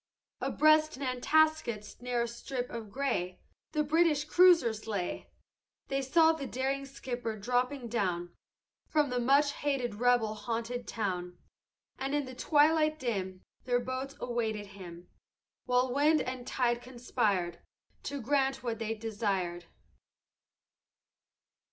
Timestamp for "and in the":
11.99-12.33